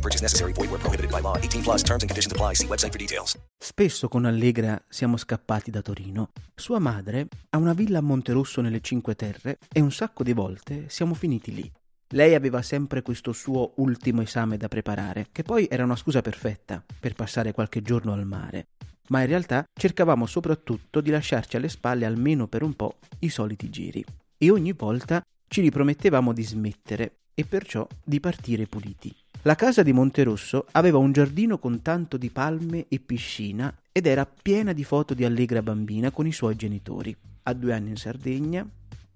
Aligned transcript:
No 0.00 0.08
purchase 0.08 0.22
necessary. 0.22 0.52
Void 0.52 0.70
where 0.70 0.80
prohibited 0.80 1.10
by 1.10 1.20
law. 1.20 1.36
18 1.36 1.62
plus 1.62 1.82
terms 1.82 2.02
and 2.02 2.08
conditions 2.08 2.32
apply. 2.32 2.54
See 2.54 2.66
website 2.66 2.90
for 2.90 2.98
details. 2.98 3.38
Spesso 3.58 4.08
con 4.08 4.24
Allegra 4.24 4.82
siamo 4.88 5.18
scappati 5.18 5.70
da 5.70 5.82
Torino. 5.82 6.30
Sua 6.54 6.78
madre 6.78 7.28
ha 7.50 7.58
una 7.58 7.74
villa 7.74 7.98
a 7.98 8.02
Monterosso 8.02 8.62
nelle 8.62 8.80
Cinque 8.80 9.14
Terre 9.14 9.58
e 9.70 9.80
un 9.80 9.92
sacco 9.92 10.22
di 10.22 10.32
volte 10.32 10.88
siamo 10.88 11.12
finiti 11.12 11.52
lì. 11.52 11.70
Lei 12.12 12.34
aveva 12.34 12.62
sempre 12.62 13.02
questo 13.02 13.32
suo 13.32 13.74
ultimo 13.76 14.22
esame 14.22 14.56
da 14.56 14.68
preparare, 14.68 15.28
che 15.30 15.42
poi 15.42 15.68
era 15.70 15.84
una 15.84 15.96
scusa 15.96 16.22
perfetta 16.22 16.82
per 16.98 17.12
passare 17.12 17.52
qualche 17.52 17.82
giorno 17.82 18.12
al 18.14 18.24
mare. 18.24 18.68
Ma 19.08 19.20
in 19.20 19.26
realtà 19.26 19.64
cercavamo 19.72 20.24
soprattutto 20.24 21.00
di 21.00 21.10
lasciarci 21.10 21.56
alle 21.56 21.68
spalle 21.68 22.06
almeno 22.06 22.46
per 22.46 22.62
un 22.62 22.74
po' 22.74 22.98
i 23.20 23.28
soliti 23.28 23.68
giri. 23.68 24.02
E 24.38 24.50
ogni 24.50 24.72
volta 24.72 25.22
ci 25.46 25.60
ripromettevamo 25.60 26.32
di 26.32 26.42
smettere 26.42 27.16
e 27.34 27.44
perciò 27.44 27.86
di 28.02 28.18
partire 28.18 28.66
puliti. 28.66 29.14
La 29.44 29.54
casa 29.54 29.82
di 29.82 29.94
Monterosso 29.94 30.66
aveva 30.72 30.98
un 30.98 31.12
giardino 31.12 31.56
con 31.56 31.80
tanto 31.80 32.18
di 32.18 32.28
palme 32.28 32.84
e 32.88 33.00
piscina 33.00 33.74
ed 33.90 34.06
era 34.06 34.26
piena 34.26 34.74
di 34.74 34.84
foto 34.84 35.14
di 35.14 35.24
Allegra 35.24 35.62
bambina 35.62 36.10
con 36.10 36.26
i 36.26 36.32
suoi 36.32 36.56
genitori, 36.56 37.16
a 37.44 37.54
due 37.54 37.72
anni 37.72 37.88
in 37.88 37.96
Sardegna, 37.96 38.68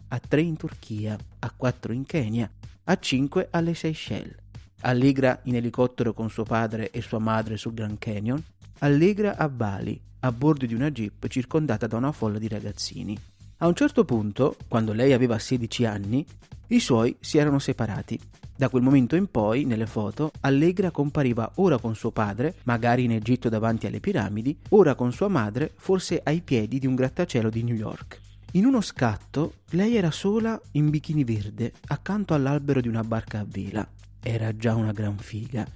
a 0.08 0.18
tre 0.26 0.40
in 0.40 0.56
Turchia, 0.56 1.14
a 1.40 1.52
quattro 1.54 1.92
in 1.92 2.06
Kenya, 2.06 2.50
a 2.84 2.98
cinque 2.98 3.48
alle 3.50 3.74
Seychelles. 3.74 4.36
Allegra 4.80 5.40
in 5.44 5.56
elicottero 5.56 6.14
con 6.14 6.30
suo 6.30 6.44
padre 6.44 6.90
e 6.90 7.02
sua 7.02 7.18
madre 7.18 7.58
sul 7.58 7.74
Grand 7.74 7.98
Canyon, 7.98 8.42
Allegra 8.78 9.36
a 9.36 9.46
Bali, 9.50 10.00
a 10.20 10.32
bordo 10.32 10.64
di 10.64 10.72
una 10.72 10.90
jeep 10.90 11.26
circondata 11.28 11.86
da 11.86 11.98
una 11.98 12.12
folla 12.12 12.38
di 12.38 12.48
ragazzini. 12.48 13.18
A 13.64 13.66
un 13.66 13.74
certo 13.74 14.04
punto, 14.04 14.56
quando 14.68 14.92
lei 14.92 15.14
aveva 15.14 15.38
16 15.38 15.86
anni, 15.86 16.22
i 16.66 16.80
suoi 16.80 17.16
si 17.18 17.38
erano 17.38 17.58
separati. 17.58 18.20
Da 18.54 18.68
quel 18.68 18.82
momento 18.82 19.16
in 19.16 19.30
poi, 19.30 19.64
nelle 19.64 19.86
foto, 19.86 20.32
Allegra 20.40 20.90
compariva 20.90 21.50
ora 21.54 21.78
con 21.78 21.94
suo 21.94 22.10
padre, 22.10 22.56
magari 22.64 23.04
in 23.04 23.12
Egitto 23.12 23.48
davanti 23.48 23.86
alle 23.86 24.00
piramidi, 24.00 24.54
ora 24.68 24.94
con 24.94 25.12
sua 25.12 25.28
madre, 25.28 25.72
forse 25.76 26.20
ai 26.22 26.42
piedi 26.42 26.78
di 26.78 26.86
un 26.86 26.94
grattacielo 26.94 27.48
di 27.48 27.62
New 27.62 27.74
York. 27.74 28.20
In 28.52 28.66
uno 28.66 28.82
scatto, 28.82 29.54
lei 29.70 29.96
era 29.96 30.10
sola 30.10 30.60
in 30.72 30.90
bikini 30.90 31.24
verde, 31.24 31.72
accanto 31.86 32.34
all'albero 32.34 32.82
di 32.82 32.88
una 32.88 33.02
barca 33.02 33.38
a 33.38 33.46
vela. 33.48 33.88
Era 34.20 34.54
già 34.54 34.74
una 34.74 34.92
gran 34.92 35.16
figa, 35.16 35.66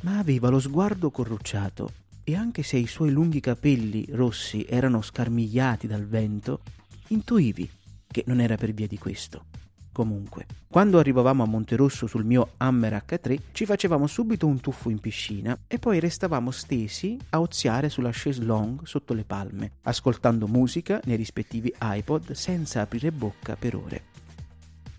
ma 0.00 0.18
aveva 0.18 0.48
lo 0.48 0.58
sguardo 0.58 1.12
corrucciato 1.12 1.92
e 2.24 2.34
anche 2.34 2.64
se 2.64 2.76
i 2.76 2.88
suoi 2.88 3.12
lunghi 3.12 3.38
capelli 3.38 4.04
rossi 4.10 4.66
erano 4.68 5.00
scarmigliati 5.00 5.86
dal 5.86 6.08
vento, 6.08 6.62
intuivi 7.08 7.68
che 8.06 8.24
non 8.26 8.40
era 8.40 8.56
per 8.56 8.72
via 8.72 8.86
di 8.86 8.98
questo. 8.98 9.44
Comunque, 9.96 10.44
quando 10.68 10.98
arrivavamo 10.98 11.42
a 11.42 11.46
Monterosso 11.46 12.06
sul 12.06 12.24
mio 12.24 12.50
Hammer 12.58 13.02
H3, 13.06 13.38
ci 13.52 13.64
facevamo 13.64 14.06
subito 14.06 14.46
un 14.46 14.60
tuffo 14.60 14.90
in 14.90 14.98
piscina 14.98 15.58
e 15.66 15.78
poi 15.78 16.00
restavamo 16.00 16.50
stesi 16.50 17.18
a 17.30 17.40
oziare 17.40 17.88
sulla 17.88 18.10
chaise 18.12 18.42
longue 18.42 18.86
sotto 18.86 19.14
le 19.14 19.24
palme, 19.24 19.72
ascoltando 19.84 20.46
musica 20.48 21.00
nei 21.04 21.16
rispettivi 21.16 21.72
iPod 21.80 22.32
senza 22.32 22.82
aprire 22.82 23.10
bocca 23.10 23.56
per 23.56 23.74
ore. 23.74 24.04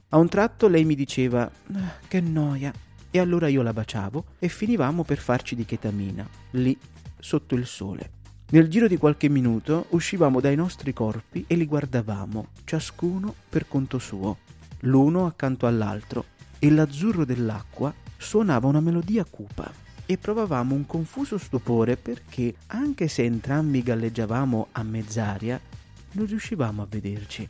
A 0.09 0.17
un 0.17 0.29
tratto 0.29 0.67
lei 0.67 0.83
mi 0.83 0.95
diceva 0.95 1.43
ah, 1.43 1.93
che 2.07 2.19
noia 2.19 2.73
e 3.11 3.19
allora 3.19 3.47
io 3.47 3.61
la 3.61 3.73
baciavo 3.73 4.25
e 4.39 4.47
finivamo 4.47 5.03
per 5.03 5.19
farci 5.19 5.53
di 5.53 5.63
chetamina, 5.63 6.27
lì 6.51 6.75
sotto 7.19 7.53
il 7.53 7.67
sole. 7.67 8.16
Nel 8.49 8.69
giro 8.69 8.87
di 8.87 8.95
qualche 8.95 9.27
minuto 9.27 9.87
uscivamo 9.89 10.39
dai 10.39 10.55
nostri 10.55 10.93
corpi 10.93 11.43
e 11.47 11.55
li 11.55 11.65
guardavamo, 11.65 12.47
ciascuno 12.63 13.35
per 13.49 13.67
conto 13.67 13.99
suo 13.99 14.37
l'uno 14.81 15.25
accanto 15.25 15.67
all'altro, 15.67 16.23
e 16.59 16.69
l'azzurro 16.69 17.25
dell'acqua 17.25 17.93
suonava 18.15 18.67
una 18.67 18.79
melodia 18.79 19.25
cupa. 19.25 19.69
E 20.05 20.17
provavamo 20.17 20.73
un 20.73 20.85
confuso 20.85 21.37
stupore 21.37 21.97
perché, 21.97 22.55
anche 22.67 23.09
se 23.09 23.25
entrambi 23.25 23.83
galleggiavamo 23.83 24.67
a 24.71 24.83
mezz'aria, 24.83 25.59
non 26.11 26.25
riuscivamo 26.25 26.81
a 26.81 26.87
vederci. 26.89 27.47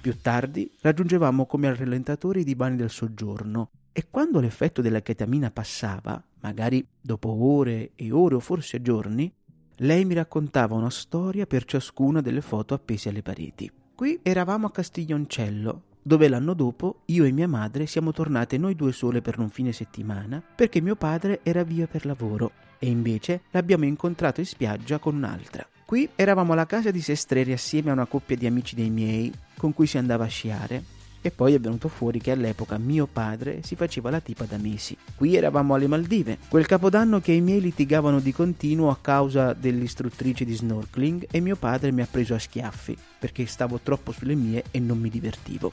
Più 0.00 0.16
tardi 0.18 0.70
raggiungevamo 0.80 1.44
come 1.44 1.68
al 1.68 1.76
rallentatore 1.76 2.40
i 2.40 2.44
divani 2.44 2.76
del 2.76 2.88
soggiorno 2.88 3.68
e 3.92 4.06
quando 4.08 4.40
l'effetto 4.40 4.80
della 4.80 5.02
chetamina 5.02 5.50
passava, 5.50 6.22
magari 6.40 6.86
dopo 6.98 7.28
ore 7.28 7.90
e 7.96 8.12
ore 8.12 8.36
o 8.36 8.40
forse 8.40 8.80
giorni, 8.80 9.30
lei 9.78 10.04
mi 10.04 10.14
raccontava 10.14 10.74
una 10.74 10.90
storia 10.90 11.46
per 11.46 11.64
ciascuna 11.64 12.20
delle 12.20 12.40
foto 12.40 12.74
appese 12.74 13.10
alle 13.10 13.22
pareti. 13.22 13.70
Qui 13.94 14.20
eravamo 14.22 14.66
a 14.66 14.70
Castiglioncello, 14.70 15.82
dove 16.02 16.28
l'anno 16.28 16.54
dopo 16.54 17.02
io 17.06 17.24
e 17.24 17.32
mia 17.32 17.48
madre 17.48 17.86
siamo 17.86 18.12
tornate 18.12 18.58
noi 18.58 18.74
due 18.74 18.92
sole 18.92 19.20
per 19.20 19.38
un 19.38 19.50
fine 19.50 19.72
settimana 19.72 20.42
perché 20.54 20.80
mio 20.80 20.96
padre 20.96 21.40
era 21.42 21.62
via 21.62 21.86
per 21.86 22.06
lavoro 22.06 22.52
e 22.78 22.88
invece 22.88 23.42
l'abbiamo 23.50 23.84
incontrato 23.84 24.40
in 24.40 24.46
spiaggia 24.46 24.98
con 24.98 25.16
un'altra. 25.16 25.66
Qui 25.84 26.08
eravamo 26.14 26.52
alla 26.52 26.66
casa 26.66 26.90
di 26.90 27.00
Sestreri 27.00 27.52
assieme 27.52 27.90
a 27.90 27.94
una 27.94 28.06
coppia 28.06 28.36
di 28.36 28.46
amici 28.46 28.74
dei 28.74 28.90
miei 28.90 29.32
con 29.56 29.72
cui 29.72 29.86
si 29.86 29.98
andava 29.98 30.24
a 30.24 30.28
sciare 30.28 30.96
e 31.20 31.30
poi 31.30 31.54
è 31.54 31.60
venuto 31.60 31.88
fuori 31.88 32.20
che 32.20 32.30
all'epoca 32.30 32.78
mio 32.78 33.06
padre 33.06 33.60
si 33.62 33.76
faceva 33.76 34.10
la 34.10 34.20
tipa 34.20 34.44
da 34.44 34.56
mesi. 34.56 34.96
Qui 35.14 35.36
eravamo 35.36 35.74
alle 35.74 35.86
Maldive, 35.86 36.38
quel 36.48 36.66
capodanno 36.66 37.20
che 37.20 37.32
i 37.32 37.40
miei 37.40 37.60
litigavano 37.60 38.20
di 38.20 38.32
continuo 38.32 38.90
a 38.90 38.98
causa 39.00 39.52
dell'istruttrice 39.52 40.44
di 40.44 40.54
snorkeling 40.54 41.26
e 41.30 41.40
mio 41.40 41.56
padre 41.56 41.92
mi 41.92 42.02
ha 42.02 42.08
preso 42.10 42.34
a 42.34 42.38
schiaffi 42.38 42.96
perché 43.18 43.46
stavo 43.46 43.80
troppo 43.82 44.12
sulle 44.12 44.34
mie 44.34 44.64
e 44.70 44.78
non 44.78 44.98
mi 44.98 45.10
divertivo. 45.10 45.72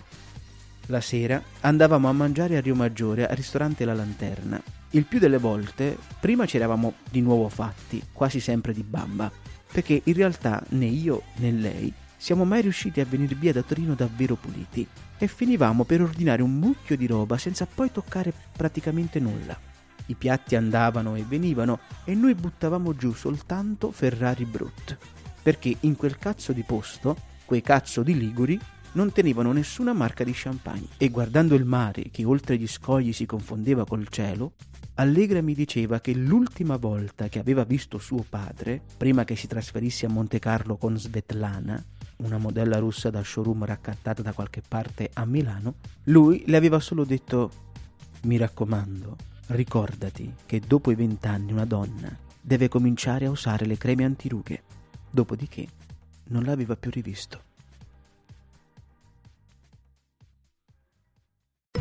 La 0.88 1.01
sera 1.01 1.41
andavamo 1.62 2.07
a 2.07 2.13
mangiare 2.13 2.57
a 2.57 2.62
Rio 2.62 2.75
Maggiore 2.75 3.27
al 3.27 3.35
ristorante 3.35 3.85
La 3.85 3.94
Lanterna. 3.94 4.62
Il 4.91 5.06
più 5.06 5.17
delle 5.19 5.39
volte, 5.39 5.97
prima 6.19 6.45
ci 6.45 6.57
eravamo 6.57 6.94
di 7.09 7.22
nuovo 7.22 7.50
fatti, 7.50 8.01
quasi 8.13 8.39
sempre 8.39 8.72
di 8.72 8.83
bamba, 8.83 9.31
perché 9.72 10.00
in 10.03 10.13
realtà 10.13 10.63
né 10.69 10.85
io 10.85 11.23
né 11.38 11.51
lei 11.51 11.94
siamo 12.25 12.44
mai 12.44 12.63
riusciti 12.63 13.00
a 13.02 13.06
venire 13.06 13.36
via 13.36 13.53
da 13.53 13.62
Torino 13.62 13.94
davvero 13.94 14.34
puliti? 14.34 14.88
E 15.19 15.28
finivamo 15.28 15.84
per 15.84 16.02
ordinare 16.02 16.41
un 16.41 16.56
mucchio 16.56 16.97
di 16.97 17.06
roba 17.06 17.38
senza 17.38 17.68
poi 17.68 17.91
toccare 17.91 18.34
praticamente 18.52 19.19
nulla. 19.19 19.56
I 20.08 20.16
piatti 20.16 20.56
andavano 20.56 21.13
e 21.13 21.22
venivano 21.22 21.81
e 22.03 22.16
noi 22.16 22.34
buttavamo 22.34 22.96
giù 22.96 23.13
soltanto 23.13 23.91
Ferrari 23.91 24.44
Brut, 24.46 24.97
perché 25.44 25.78
in 25.81 25.96
quel 25.96 26.18
cazzo 26.18 26.52
di 26.52 26.63
posto, 26.63 27.16
quei 27.46 27.62
cazzo 27.62 28.02
di 28.02 28.18
Liguri, 28.18 28.59
non 28.94 29.12
tenevano 29.12 29.52
nessuna 29.52 29.94
marca 29.94 30.24
di 30.24 30.31
champagne. 30.34 30.88
E 30.97 31.09
guardando 31.09 31.53
il 31.53 31.66
mare 31.66 32.09
che 32.09 32.25
oltre 32.25 32.57
gli 32.57 32.68
scogli 32.68 33.13
si 33.13 33.28
confondeva 33.28 33.86
col 33.86 34.07
cielo, 34.07 34.53
Allegra 34.96 35.42
mi 35.42 35.53
diceva 35.53 36.00
che 36.00 36.13
l'ultima 36.13 36.78
volta 36.78 37.28
che 37.28 37.38
aveva 37.38 37.66
visto 37.66 38.00
suo 38.00 38.25
padre, 38.28 38.81
prima 38.97 39.25
che 39.25 39.36
si 39.36 39.46
trasferisse 39.46 40.06
a 40.06 40.09
Monte 40.09 40.40
Carlo 40.40 40.78
con 40.78 40.97
Svetlana, 40.97 41.84
una 42.18 42.38
modella 42.38 42.80
russa 42.80 43.09
da 43.09 43.24
showroom 43.24 43.66
raccattata 43.66 44.22
da 44.22 44.34
qualche 44.34 44.62
parte 44.68 45.09
a 45.14 45.26
Milano, 45.26 45.76
lui 46.06 46.44
le 46.48 46.58
aveva 46.58 46.80
solo 46.80 47.03
detto 47.03 47.52
mi 48.24 48.38
raccomando, 48.38 49.16
ricordati 49.48 50.34
che 50.46 50.59
dopo 50.59 50.92
i 50.92 50.96
vent'anni 50.96 51.52
una 51.52 51.66
donna 51.66 52.16
deve 52.42 52.68
cominciare 52.68 53.25
a 53.25 53.31
usare 53.31 53.66
le 53.66 53.78
creme 53.78 54.04
antirughe. 54.04 54.64
Dopodiché 55.09 55.68
non 56.25 56.44
l'aveva 56.44 56.75
più 56.75 56.92
rivisto. 56.92 57.54